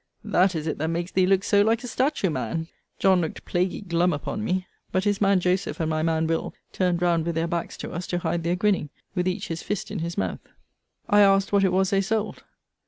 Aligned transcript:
That 0.23 0.55
is 0.55 0.65
it 0.65 0.79
that 0.79 0.87
makes 0.87 1.11
thee 1.11 1.27
looks 1.27 1.47
so 1.47 1.61
like 1.61 1.83
a 1.83 1.87
statue, 1.87 2.31
man. 2.31 2.67
John 2.97 3.21
looked 3.21 3.45
plaguy 3.45 3.81
glum 3.81 4.13
upon 4.13 4.43
me. 4.43 4.65
But 4.91 5.03
his 5.03 5.21
man 5.21 5.39
Joseph 5.39 5.79
and 5.79 5.91
my 5.91 6.01
man 6.01 6.25
Will. 6.25 6.55
turned 6.73 7.03
round 7.03 7.23
with 7.23 7.35
their 7.35 7.45
backs 7.47 7.77
to 7.77 7.91
us, 7.91 8.07
to 8.07 8.17
hide 8.17 8.43
their 8.43 8.55
grinning, 8.55 8.89
with 9.13 9.27
each 9.27 9.49
his 9.49 9.61
fist 9.61 9.91
in 9.91 9.99
his 9.99 10.17
mouth. 10.17 10.39
I 11.07 11.19
asked, 11.21 11.53
what 11.53 11.63
it 11.63 11.71
was 11.71 11.91
they 11.91 12.01
sold? 12.01 12.43